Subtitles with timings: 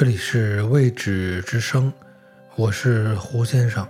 [0.00, 1.92] 这里是未止之声，
[2.56, 3.86] 我是胡先生。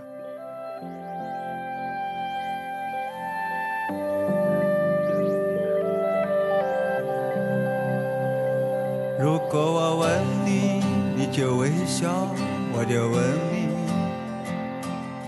[9.17, 10.83] 如果我问你，
[11.15, 12.27] 你就微笑，
[12.73, 13.69] 我就问你，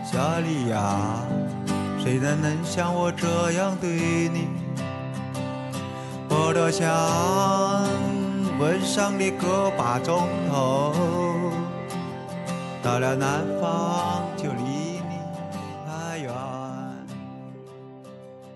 [0.04, 1.26] 小莉呀，
[1.98, 4.50] 谁人能像我这样对你？
[6.28, 6.86] 我多想
[8.60, 10.94] 问上你个把钟头，
[12.84, 15.18] 到了南方就离你
[15.86, 16.32] 太远。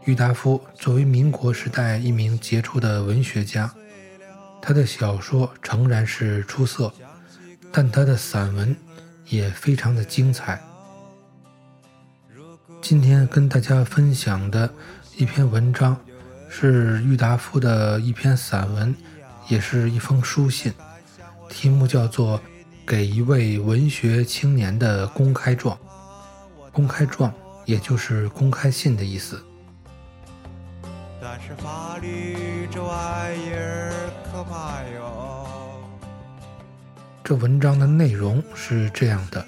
[0.06, 3.74] 郁达夫作为民国时代一名杰出的文学家，
[4.62, 6.94] 他的小说诚然是出色，
[7.72, 8.76] 但他的散文
[9.26, 10.62] 也非常的精彩。
[12.82, 14.72] 今天跟大家分享的
[15.18, 15.98] 一篇文章。
[16.50, 18.96] 是郁达夫的一篇散文，
[19.48, 20.74] 也是一封书信，
[21.50, 22.38] 题目叫做
[22.86, 25.76] 《给一位文学青年的公开状》。
[26.72, 27.34] 公开状
[27.66, 29.42] 也就是公开信的意思。
[31.22, 33.92] 但是法律这玩意儿
[34.32, 35.58] 可怕哟。
[37.24, 39.46] 这文章的内容是这样的：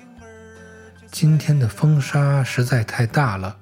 [1.11, 3.55] 今天的风沙实在太大了，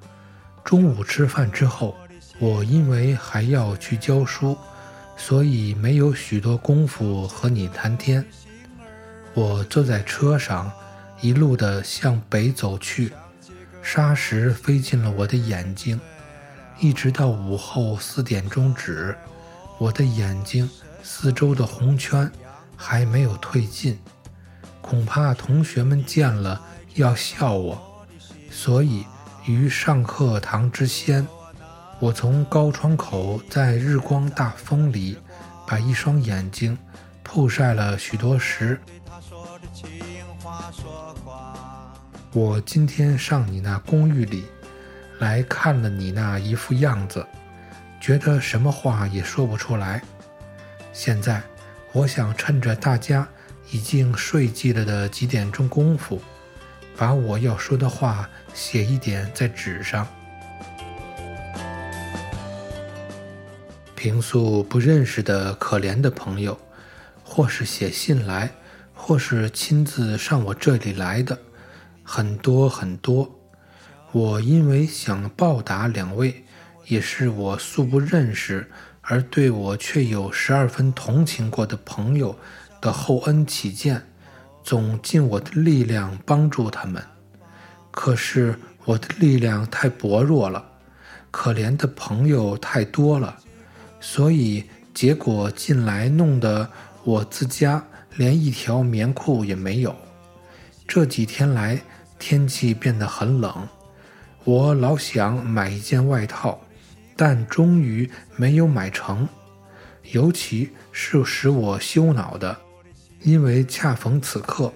[0.63, 1.95] 中午吃饭之后。
[2.39, 4.55] 我因为还要去教书，
[5.17, 8.23] 所以没有许多功夫和你谈天。
[9.33, 10.71] 我坐在车上，
[11.19, 13.11] 一路的向北走去，
[13.81, 15.99] 沙石飞进了我的眼睛，
[16.79, 19.15] 一直到午后四点钟止，
[19.77, 20.69] 我的眼睛
[21.03, 22.31] 四周的红圈
[22.75, 23.99] 还没有退尽，
[24.81, 26.61] 恐怕同学们见了
[26.95, 28.05] 要笑我，
[28.49, 29.05] 所以
[29.45, 31.27] 于上课堂之先。
[31.99, 35.17] 我从高窗口在日光大风里，
[35.65, 36.77] 把一双眼睛
[37.23, 38.79] 曝晒了许多时。
[42.33, 44.45] 我今天上你那公寓里
[45.17, 47.25] 来看了你那一副样子，
[47.99, 49.99] 觉得什么话也说不出来。
[50.93, 51.41] 现在
[51.93, 53.27] 我想趁着大家
[53.71, 56.21] 已经睡寂了的几点钟功夫，
[56.95, 60.07] 把我要说的话写一点在纸上。
[64.07, 66.57] 平素不认识的可怜的朋友，
[67.25, 68.49] 或是写信来，
[68.93, 71.37] 或是亲自上我这里来的，
[72.03, 73.29] 很多很多。
[74.13, 76.45] 我因为想报答两位，
[76.85, 82.39] 也是我素不认识而对我却有十二分同情过的朋友
[82.79, 84.01] 的厚恩起见，
[84.63, 87.03] 总尽我的力量帮助他们。
[87.91, 90.63] 可是我的力量太薄弱了，
[91.29, 93.37] 可怜的朋友太多了。
[94.09, 94.63] 所以
[94.93, 96.71] 结果进来弄得
[97.03, 97.85] 我自家
[98.15, 99.93] 连一条棉裤也没有。
[100.87, 101.77] 这几天来
[102.17, 103.67] 天气变得很冷，
[104.45, 106.57] 我老想买一件外套，
[107.17, 109.27] 但终于没有买成。
[110.13, 112.57] 尤其是使我羞恼的，
[113.23, 114.71] 因为恰逢此刻，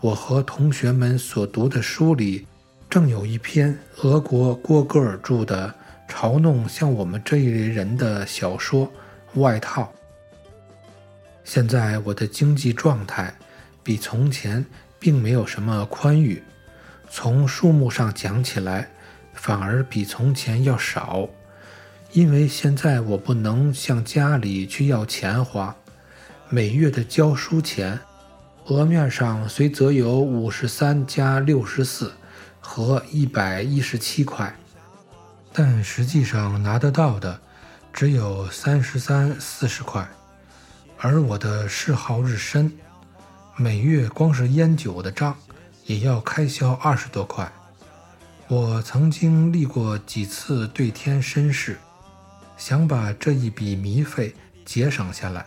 [0.00, 2.46] 我和同学们所读的书里，
[2.88, 5.74] 正有一篇俄国郭戈尔著的。
[6.08, 8.90] 嘲弄像我们这一类人的小说
[9.34, 9.92] 外套。
[11.44, 13.32] 现在我的经济状态
[13.82, 14.64] 比从前
[14.98, 16.42] 并没有什么宽裕，
[17.08, 18.88] 从数目上讲起来，
[19.32, 21.28] 反而比从前要少。
[22.12, 25.76] 因为现在我不能向家里去要钱花，
[26.48, 27.98] 每月的教书钱，
[28.66, 32.12] 额面上虽则有五十三加六十四
[32.60, 34.54] 和一百一十七块。
[35.60, 37.36] 但实际上拿得到的
[37.92, 40.08] 只有三十三四十块，
[40.98, 42.72] 而我的嗜好日深，
[43.56, 45.36] 每月光是烟酒的账
[45.84, 47.50] 也要开销二十多块。
[48.46, 51.76] 我曾经立过几次对天申誓，
[52.56, 54.32] 想把这一笔迷费
[54.64, 55.44] 节省下来，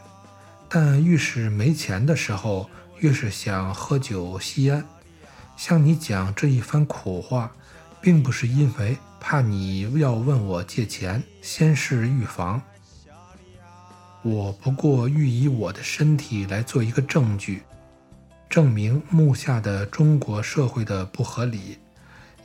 [0.67, 2.69] 但越是没钱的时候，
[2.99, 4.83] 越是想喝酒吸烟。
[5.55, 7.49] 向你讲这一番苦话，
[8.01, 8.97] 并不是因为。
[9.21, 12.59] 怕你要问我借钱，先是预防。
[14.23, 17.61] 我不过欲以我的身体来做一个证据，
[18.49, 21.77] 证明目下的中国社会的不合理。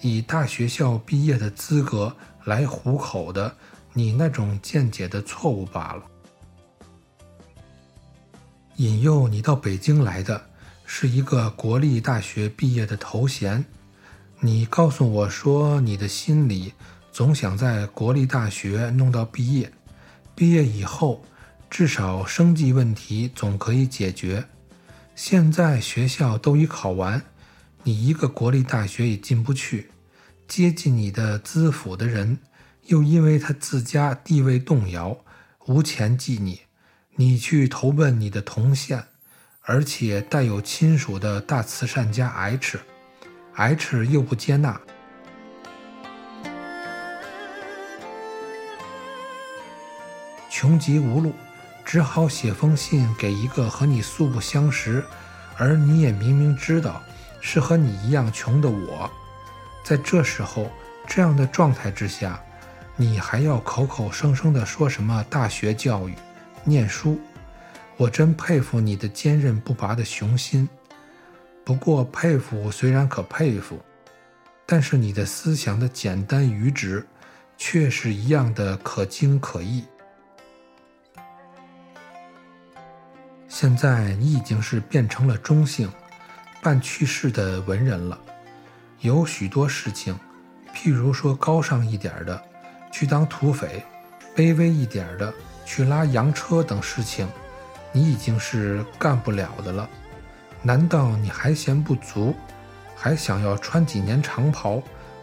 [0.02, 2.14] 以大学校毕业的资格
[2.44, 3.56] 来糊口的，
[3.94, 6.02] 你那种见解的错误罢了。
[8.76, 10.50] 引诱你到北京来的
[10.84, 13.64] 是一个国立大学毕业的头衔。
[14.40, 16.74] 你告诉我说，你的心里
[17.10, 19.72] 总想在国立大学弄到毕业，
[20.34, 21.24] 毕业以后
[21.70, 24.44] 至少生计问题总可以解决。
[25.14, 27.22] 现在学校都已考完，
[27.84, 29.90] 你一个国立大学也进不去。
[30.46, 32.38] 接近你的资府的人，
[32.84, 35.18] 又因为他自家地位动摇，
[35.66, 36.60] 无钱寄你，
[37.16, 39.06] 你去投奔你的同县，
[39.62, 42.78] 而且带有亲属的大慈善家 H
[43.56, 44.78] h 又不接纳。
[50.50, 51.32] 穷极无路，
[51.82, 55.02] 只好写封信给一个和你素不相识，
[55.56, 57.02] 而你也明明知道
[57.40, 59.10] 是和你一样穷的我。
[59.82, 60.70] 在这时候，
[61.06, 62.38] 这样的状态之下，
[62.94, 66.14] 你还要口口声声地说什么大学教育、
[66.62, 67.18] 念书？
[67.96, 70.68] 我真佩服你的坚韧不拔的雄心。
[71.66, 73.80] 不过，佩服虽然可佩服，
[74.64, 77.04] 但是你的思想的简单愚直，
[77.58, 79.84] 却是一样的可惊可异。
[83.48, 85.90] 现在你已经是变成了中性、
[86.62, 88.16] 半去世的文人了。
[89.00, 90.16] 有许多事情，
[90.72, 92.40] 譬如说高尚一点的，
[92.92, 93.82] 去当土匪；
[94.36, 95.34] 卑微一点的，
[95.64, 97.28] 去拉洋车等事情，
[97.90, 99.90] 你已经是干不了的了。
[100.66, 102.34] 难道你还嫌不足，
[102.96, 104.82] 还想要穿几年长袍，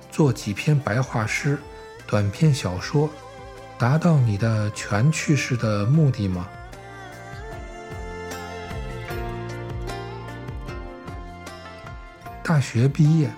[0.10, 1.60] 做几篇白话诗、
[2.08, 3.10] 短篇小说，
[3.78, 6.48] 达到你的全去世的目的吗？
[12.42, 13.30] 大学毕业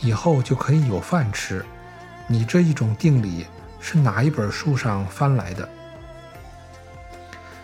[0.00, 1.64] 以后就可以有饭吃，
[2.26, 3.46] 你这一种定理
[3.78, 5.68] 是哪一本书上翻来的？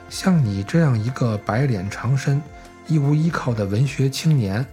[0.09, 2.41] 像你这样一个白脸长身、
[2.88, 4.64] 一无依靠的文学青年，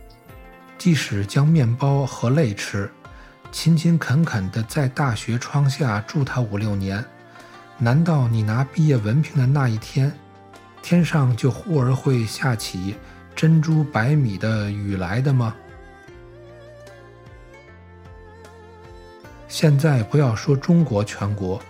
[0.77, 2.89] 即使将面包和泪吃，
[3.51, 7.03] 勤勤恳恳地在大学窗下住他五六年，
[7.77, 10.09] 难道你拿毕业文凭的那一天，
[10.81, 12.95] 天上就忽而会下起
[13.35, 15.53] 珍珠白米的雨来的吗？
[19.49, 21.61] 现在不要说中国全国，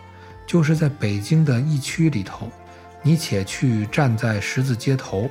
[0.45, 2.51] 就是在北京的疫区里头，
[3.01, 5.27] 你且去站在十字街头，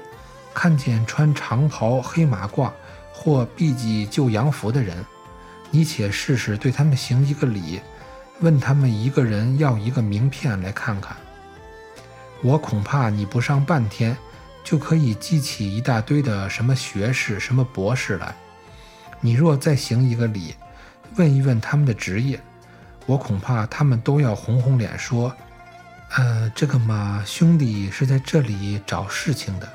[0.65, 2.73] 看见穿长袍黑马褂
[3.13, 5.05] 或避忌旧洋服的人，
[5.71, 7.83] 你且试试对他们行一个礼，
[8.41, 11.15] 问他们一个人要一个名片来看看。
[12.43, 14.17] 我恐怕你不上半天，
[14.65, 18.35] 就可以记起一大堆的什么学士、什么博士来。
[19.21, 20.55] 你若再行一个礼，
[21.17, 22.41] 问一问他们的职业，
[23.05, 25.31] 我恐怕他们都要红红脸说
[26.17, 29.69] ：“呃，这个嘛，兄弟是在这里找事情的。”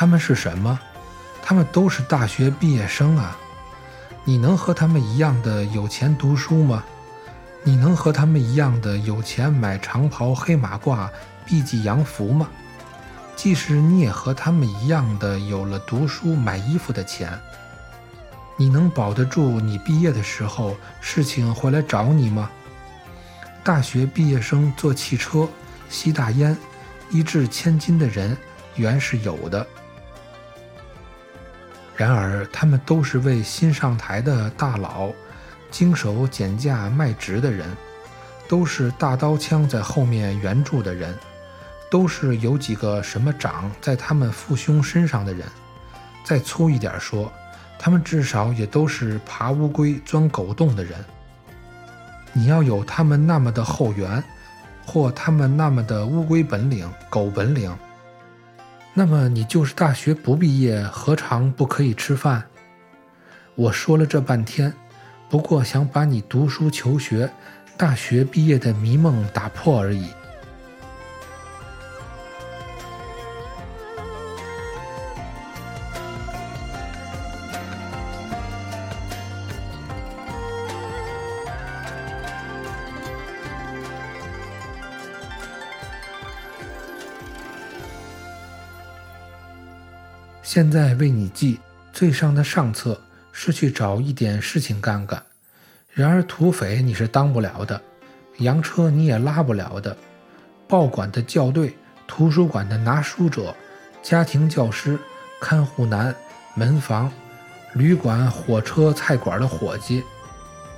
[0.00, 0.80] 他们是什么？
[1.42, 3.36] 他们都是大学毕业生啊！
[4.24, 6.82] 你能和他们一样的有钱读书吗？
[7.62, 11.06] 你能和他们一样的有钱买长袍黑马褂？
[11.44, 12.48] 避忌洋服吗？
[13.36, 17.38] 即使你也和他们一样的有了读书买衣服的钱，
[18.56, 22.50] 你能保得住你毕业的时候事情会来找你吗？
[23.62, 25.46] 大学毕业生坐汽车、
[25.90, 26.56] 吸大烟、
[27.10, 28.34] 一掷千金的人
[28.76, 29.66] 原是有的，
[32.00, 35.10] 然而他们都是为新上台的大佬
[35.70, 37.68] 经手减价卖职的人，
[38.48, 41.14] 都是大刀枪在后面援助的人。
[41.90, 45.46] 都是有几个什么长在他们父兄身上的人，
[46.24, 47.30] 再粗一点说，
[47.78, 51.04] 他们至少也都是爬乌龟、钻狗洞的人。
[52.32, 54.24] 你要有他们那么的后援，
[54.86, 57.76] 或他们那么的乌龟本领、狗本领，
[58.92, 62.44] 那么你就是大学不毕业，何尝不可以吃饭？
[63.54, 64.72] 我说了这半天，
[65.28, 67.30] 不过想把你读书求学、
[67.76, 70.08] 大学毕业的迷梦打破而已。
[90.52, 91.60] 现在为你记
[91.92, 95.22] 最上的上策是去找一点事情干干。
[95.92, 97.80] 然而土匪你是当不了的，
[98.38, 99.96] 洋车你也拉不了的，
[100.66, 103.54] 报馆的校对、图书馆的拿书者、
[104.02, 104.98] 家庭教师、
[105.40, 106.12] 看护男、
[106.56, 107.12] 门房、
[107.74, 110.02] 旅馆、火车、菜馆的伙计，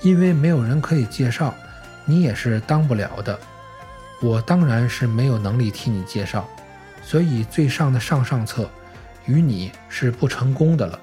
[0.02, 1.54] 因为没有人可以介绍，
[2.04, 3.40] 你也是当不了的。
[4.20, 6.46] 我当然是没有能力替你介绍，
[7.02, 8.70] 所以最上的上上策。
[9.26, 10.98] 与你是不成功的了。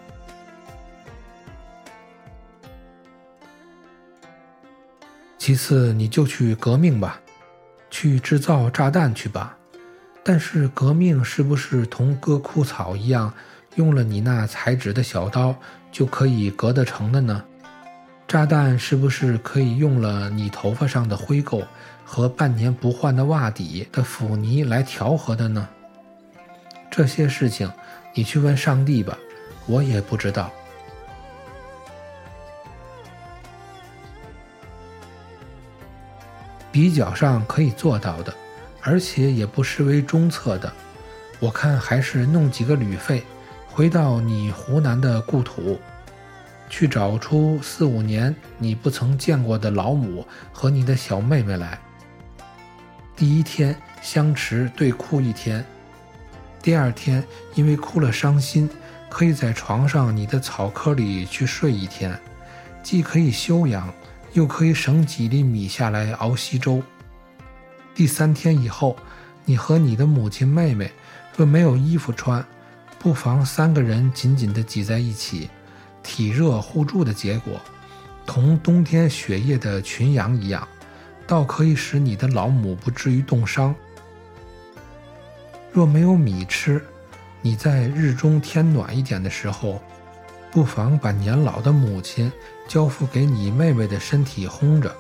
[5.38, 7.20] 其次，你就去革命吧，
[7.90, 9.58] 去制造炸弹去吧。
[10.24, 13.34] 但是革命是不是同割枯草一样，
[13.76, 15.56] 用了你那裁纸的小刀
[15.92, 17.44] 就可以割得成的呢？
[18.28, 21.66] 炸弹是不是可以用了你头发上的灰垢
[22.06, 25.68] 和半年不换的袜底的腐泥来调和的呢？
[26.92, 27.72] 这些事情，
[28.20, 29.18] 你去问上帝吧，
[29.66, 30.52] 我也不知道。
[36.70, 38.36] 比较上可以做到的。
[38.82, 40.70] 而且也不失为中策的，
[41.40, 43.24] 我看还是弄几个旅费，
[43.70, 45.80] 回到你湖南的故土，
[46.70, 51.80] 去找出四五年你不曾见过的老母和你的小妹妹来。
[53.16, 55.64] 第一天相持对哭一天，
[56.62, 57.24] 第二天
[57.56, 58.70] 因为哭了伤心，
[59.10, 62.20] 可以在床上你的草窠里去睡一天，
[62.84, 63.94] 既可以休养，
[64.34, 66.84] 又可以省几粒米下来熬稀粥。
[67.96, 68.98] 第三天以后，
[69.46, 70.92] 你和你的母亲、妹妹
[71.36, 72.46] 若没有衣服穿，
[73.00, 75.50] 不妨三个人紧紧地挤在一起，
[76.04, 77.60] 体热互助的结果，
[78.26, 80.68] 同冬天雪夜的群羊一样，
[81.26, 83.74] 倒可以使你的老母不至于冻伤。
[85.72, 86.84] 若没有米吃，
[87.42, 89.80] 你在日中天暖一点的时候，
[90.52, 92.32] 不妨把年老的母亲
[92.68, 94.94] 交付给你妹妹的身体烘着。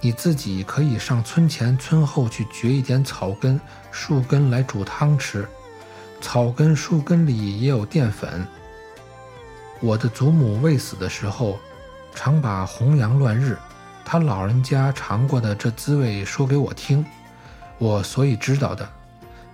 [0.00, 5.46] 你自己可以上村前村后去掘一点草根、树根来煮汤吃，
[6.20, 8.46] 草根、树根里也有淀粉。
[9.80, 11.58] 我的祖母未死的时候，
[12.14, 13.56] 常把红阳乱日，
[14.04, 17.04] 他老人家尝过的这滋味说给我听，
[17.78, 18.88] 我所以知道的。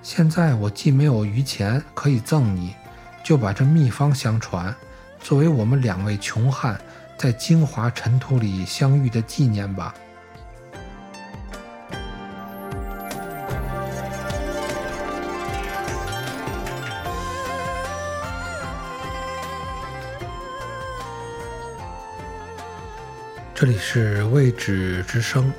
[0.02, 2.74] 现在我既没有余钱可以赠你，
[3.22, 4.74] 就把这秘方相传，
[5.20, 6.78] 作为我们两位穷汉
[7.16, 9.94] 在精华尘土里相遇的纪念吧。
[23.54, 25.52] 这里是未止之声。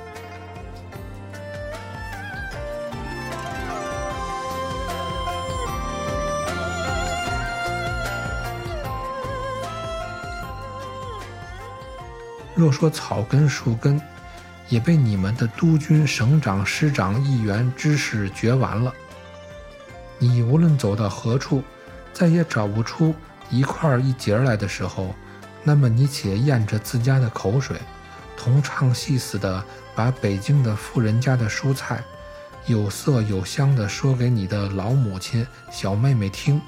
[12.54, 14.00] 若说草根、树根，
[14.68, 18.92] 也被你们的督军、省长、师长、议员、知识掘完了。
[20.18, 21.62] 你无论走到何处，
[22.12, 23.14] 再也找不出
[23.50, 25.14] 一块一节来的时候，
[25.62, 27.76] 那么你且咽着自家的口水。
[28.36, 32.02] 同唱戏似的，把北京的富人家的蔬菜，
[32.66, 36.60] 有色有香的说给你的老母亲、小妹妹听。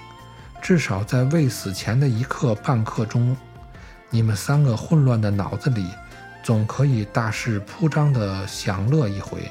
[0.62, 3.36] 至少在未死前的一刻半刻中，
[4.10, 5.88] 你们三个混乱的脑子里，
[6.42, 9.50] 总可以大肆铺张的享乐一回。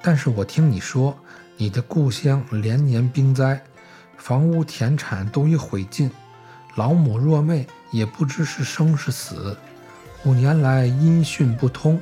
[0.00, 1.16] 但是我听你说，
[1.56, 3.62] 你的故乡连年冰灾，
[4.16, 6.10] 房屋田产都已毁尽。
[6.74, 9.56] 老母弱妹，也不知是生是死，
[10.24, 12.00] 五年来音讯不通，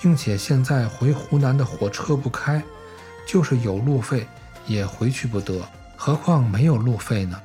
[0.00, 2.62] 并且现在回湖南的火车不开，
[3.26, 4.26] 就是有路费
[4.66, 7.40] 也回去不得，何况没有路费呢？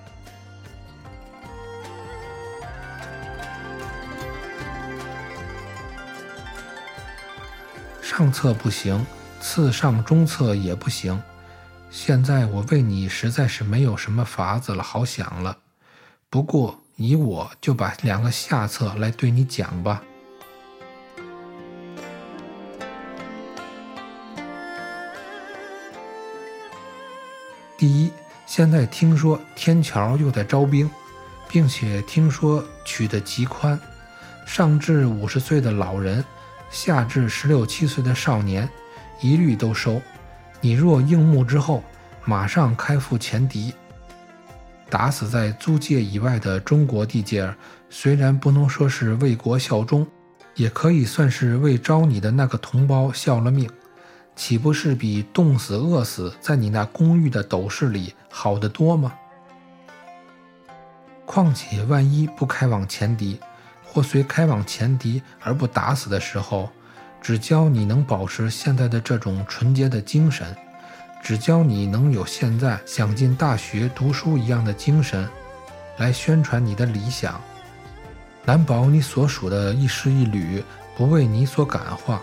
[8.17, 9.05] 上策不行，
[9.39, 11.21] 次上中策也不行，
[11.91, 15.55] 现在我为你实在是没有什么法子了，好想了。
[16.27, 20.01] 不过，以我就把两个下策来对你讲吧。
[27.77, 28.11] 第一，
[28.47, 30.89] 现在听说天桥又在招兵，
[31.47, 33.79] 并且听说取得极宽，
[34.43, 36.25] 上至五十岁的老人，
[36.69, 38.69] 下至十六七岁的少年，
[39.21, 40.01] 一律都收。
[40.61, 41.83] 你若应募之后，
[42.25, 43.73] 马上开赴前敌。
[44.89, 47.55] 打死在租界以外的中国地界儿，
[47.89, 50.07] 虽然不能说是为国效忠，
[50.55, 53.69] 也可以算是为招你的那个同胞效了命，
[54.35, 59.13] 岂不是比冻死饿死在你那公寓的斗室里好得多吗？
[61.25, 63.37] 况且万一不开往前敌，
[63.91, 66.69] 或随开往前敌而不打死的时候，
[67.21, 70.55] 只教你能保持现在的这种纯洁的精神。
[71.23, 75.27] 只教你能有现在想进大学读书一样的精神，
[75.97, 77.41] 来宣传你的理想，
[78.45, 80.63] 难保你所属的一师一旅
[80.95, 82.21] 不为你所感化。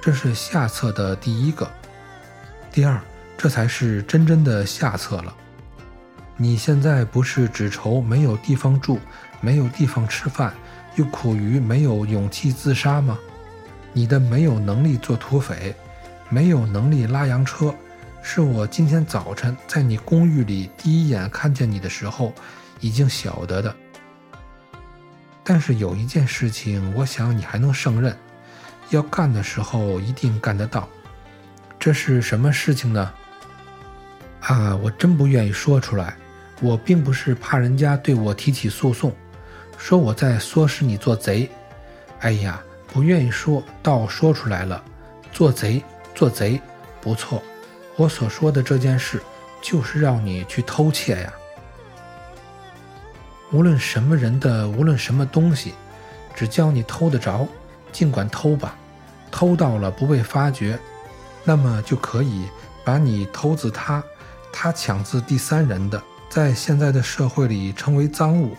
[0.00, 1.70] 这是下策的第一个，
[2.72, 2.98] 第二，
[3.36, 5.32] 这才是真正的下策了。
[6.36, 8.98] 你现在不是只愁没有地方住，
[9.40, 10.52] 没有地方吃饭，
[10.96, 13.18] 又苦于没有勇气自杀吗？
[13.92, 15.74] 你的没有能力做土匪，
[16.30, 17.74] 没有能力拉洋车，
[18.22, 22.32] 是我今天早晨在你公寓里第一眼看见你的时候
[22.80, 23.74] 已经晓得的。
[25.44, 28.16] 但是有一件事情，我想你还能胜任，
[28.90, 30.88] 要干的时候一定干得到。
[31.78, 33.12] 这是什么事情呢？
[34.42, 36.16] 啊，我真不愿意说出来。
[36.60, 39.12] 我并不是怕人家对我提起诉讼，
[39.76, 41.50] 说我在唆使你做贼。
[42.20, 44.82] 哎呀，不愿意说，倒说出来了。
[45.32, 45.82] 做贼，
[46.14, 46.60] 做贼，
[47.00, 47.42] 不错。
[47.96, 49.20] 我所说的这件事，
[49.60, 51.32] 就是让你去偷窃呀。
[53.50, 55.74] 无论什么人的，无论什么东西，
[56.34, 57.46] 只叫你偷得着，
[57.90, 58.76] 尽管偷吧。
[59.30, 60.78] 偷到了不被发觉，
[61.42, 62.46] 那么就可以
[62.84, 64.02] 把你偷自他，
[64.52, 66.00] 他抢自第三人的。
[66.28, 68.56] 在现在的社会里成为赃物，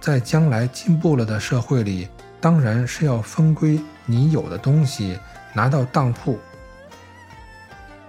[0.00, 2.08] 在将来进步了的社会里，
[2.40, 5.18] 当然是要分归你有的东西，
[5.52, 6.38] 拿到当铺。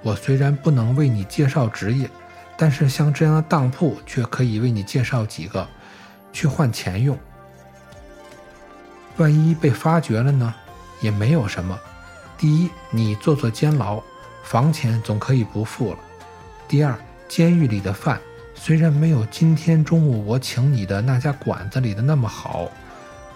[0.01, 2.09] 我虽然不能为你介绍职业，
[2.55, 5.67] 但是像这样的当铺却可以为你介绍几个，
[6.31, 7.19] 去换钱用。
[9.17, 10.55] 万一被发觉了呢，
[11.01, 11.77] 也没有什么。
[12.38, 14.01] 第一，你坐坐监牢，
[14.41, 15.97] 房钱总可以不付了；
[16.67, 16.97] 第二，
[17.31, 18.19] 监狱里的饭。
[18.53, 22.69] 虽然没有今天中午我请你的那家馆子里的那么好，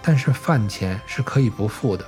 [0.02, 2.06] 但是饭钱是可以不付的。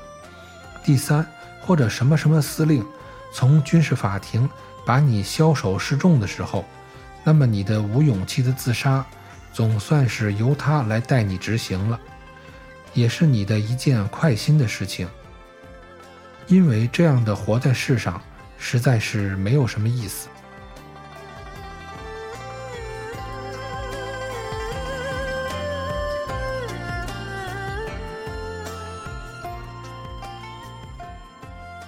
[0.84, 1.25] 第三，
[1.62, 2.86] 或者什么什么司令
[3.33, 4.50] 从军事法庭
[4.85, 6.66] 把你枭首示众的时候，
[7.24, 9.05] 那么你的无勇气的自杀，
[9.53, 11.98] 总算是由他来代你执行了，
[12.94, 15.07] 也是你的一件快心的事情。
[16.48, 18.22] 因为这样的活在世上，
[18.57, 20.27] 实在是没有什么意思。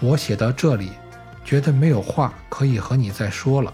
[0.01, 0.93] 我写到这里，
[1.43, 3.73] 觉得没有话可以和你再说了。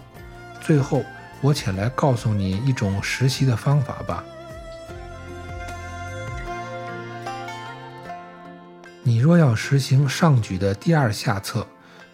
[0.60, 1.04] 最后，
[1.40, 4.24] 我且来告诉你一种实习的方法吧。
[9.04, 11.64] 你若要实行上举的第二下策，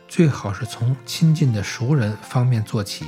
[0.07, 3.07] 最好是从亲近的熟人方面做起。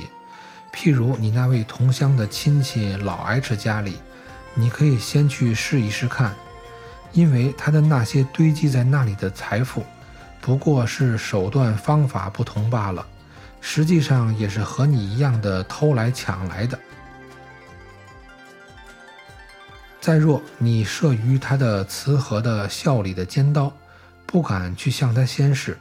[0.73, 3.99] 譬如你那位同乡的亲戚老 H 家里，
[4.55, 6.33] 你可以先去试一试看，
[7.13, 9.85] 因为他的那些堆积在那里的财富。
[10.45, 13.03] 不过是手段方法不同罢了，
[13.61, 16.77] 实际上也是和你一样的偷来抢来的。
[19.99, 23.75] 再若你慑于他的慈和的笑里的尖刀，
[24.27, 25.79] 不敢去向他先试，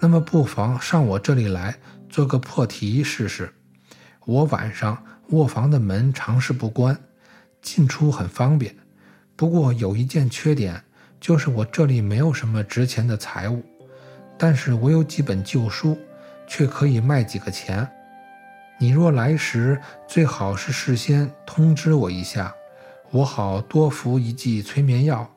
[0.00, 1.72] 那么不妨上我这里来
[2.10, 3.54] 做个破题试试。
[4.24, 6.98] 我晚上卧房的门常是不关，
[7.62, 8.74] 进出很方便。
[9.36, 10.82] 不过有一件缺点，
[11.20, 13.64] 就是我这里没有什么值钱的财物。
[14.42, 15.96] 但是我有几本旧书，
[16.48, 17.88] 却可以卖几个钱。
[18.76, 22.52] 你若来时，最好是事先通知我一下，
[23.12, 25.30] 我好多服一剂催眠药，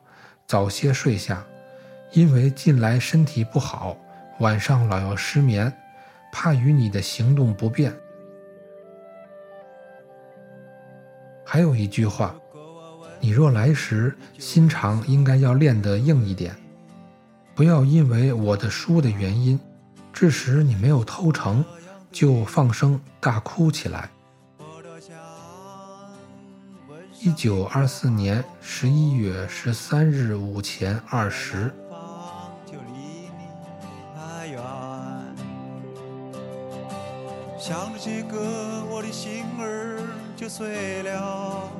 [0.44, 1.46] 早些睡下。
[2.10, 3.96] 因为近来身体不好，
[4.40, 5.72] 晚上老要失眠，
[6.32, 7.94] 怕与你的行动不便。
[11.44, 12.34] 还有一句话，
[13.20, 16.52] 你若来时，心肠应该要练得硬一点。
[17.56, 19.58] 不要因为我的书的原因，
[20.12, 21.64] 致使你没有偷成，
[22.12, 24.10] 就放声大哭起来。
[27.18, 31.72] 一九二四年十一月十三日午前二时。
[37.58, 39.98] 想着这个，我的心儿
[40.36, 41.70] 就碎了。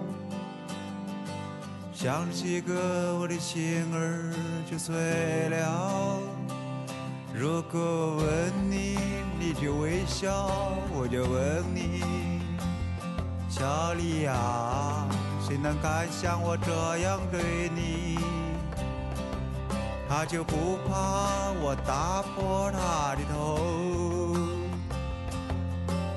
[1.97, 4.31] 想起个，我的心儿
[4.71, 4.95] 就碎
[5.49, 6.21] 了。
[7.33, 8.99] 如果问你，
[9.41, 10.51] 你就微笑，
[10.93, 12.03] 我就问你，
[13.49, 15.09] 小丽呀，
[15.41, 18.19] 谁能敢像我这样对你？
[20.07, 24.37] 他就不怕我打破他的头？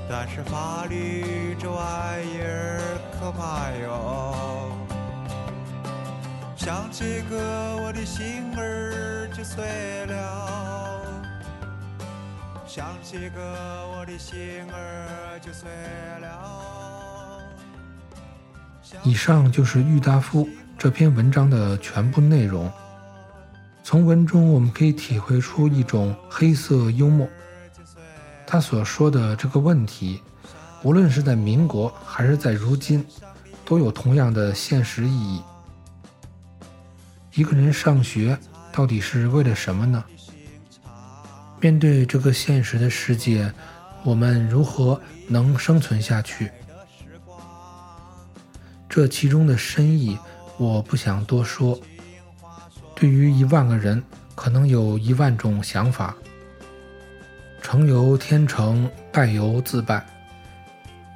[0.09, 2.81] 但是法律这玩意儿
[3.17, 4.68] 可怕哟。
[6.69, 7.35] 想起个，
[7.81, 11.01] 我的心儿就碎了。
[12.67, 13.41] 想起个，
[13.97, 14.37] 我的心
[14.71, 15.67] 儿就碎
[16.21, 17.41] 了。
[19.01, 22.71] 以上就是郁达夫这篇文章的全部内容。
[23.83, 27.27] 从文中我们可以体会出一种黑色幽默。
[28.45, 30.21] 他所说的这个问题，
[30.83, 33.03] 无论是在民国还是在如今，
[33.65, 35.41] 都有同样的现实意义。
[37.39, 38.37] 一个人上学
[38.69, 40.03] 到底是为了什么呢？
[41.61, 43.49] 面对这个现实的世界，
[44.03, 46.51] 我们如何能生存下去？
[48.89, 50.19] 这其中的深意，
[50.57, 51.79] 我不想多说。
[52.93, 54.03] 对于一万个人，
[54.35, 56.13] 可能有一万种想法。
[57.61, 60.05] 成由天成，败由自败。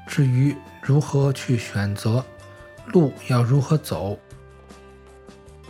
[0.07, 2.23] 至于如何去选择，
[2.85, 4.17] 路要如何走，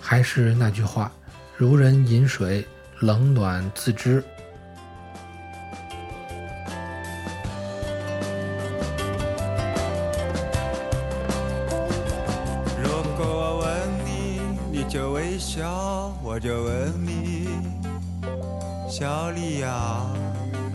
[0.06, 1.10] 还是那句话：
[1.56, 2.68] 如人饮水，
[3.00, 4.22] 冷暖自知。
[12.84, 17.48] 如果我问你，你就微笑，我就吻你，
[18.90, 20.06] 小丽呀，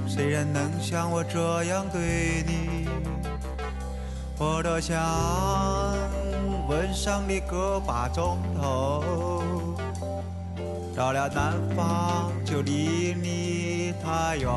[0.09, 2.89] 谁人能像我这样对你？
[4.39, 4.97] 我多想
[6.69, 9.03] 吻上你个把钟头，
[10.95, 11.27] 到了。
[11.29, 14.51] 南方就离你太远。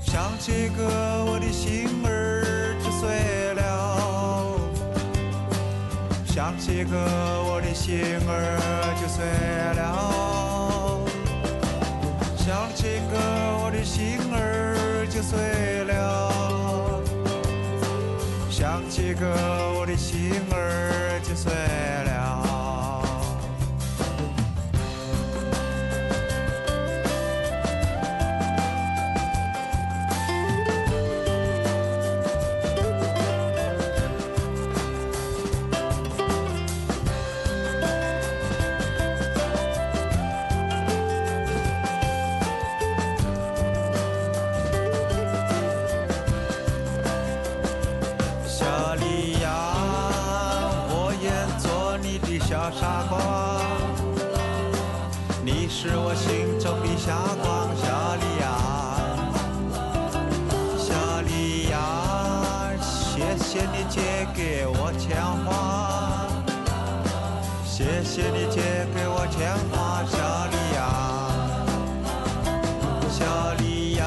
[0.00, 0.84] 想起个
[1.26, 3.60] 我的心儿就碎了，
[6.26, 8.60] 想起个我的心儿
[9.00, 9.24] 就碎
[9.74, 9.82] 了，
[12.36, 13.18] 想起个
[13.64, 15.32] 我的心儿就碎
[19.14, 21.52] 个我的心儿几岁
[56.06, 58.46] 我心中的霞光，小丽呀，
[60.78, 66.28] 小丽呀，谢谢你借给我钱花，
[67.64, 70.18] 谢谢你借给我钱花，小
[70.52, 70.78] 丽呀，
[73.10, 74.04] 小丽呀，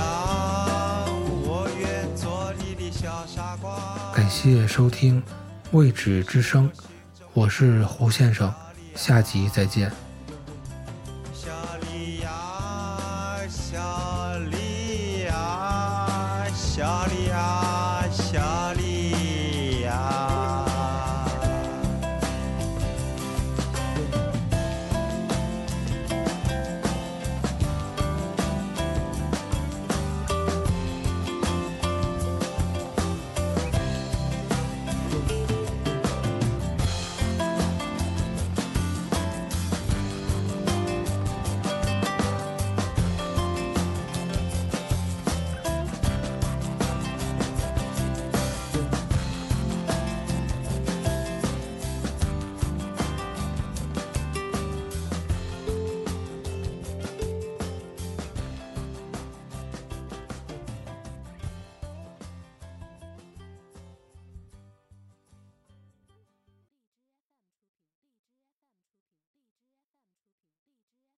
[1.47, 3.73] 我愿做你的小傻瓜。
[4.13, 5.19] 感谢收听
[5.71, 6.69] 《未止之声》，
[7.33, 8.53] 我是胡先生，
[8.93, 9.91] 下集再见。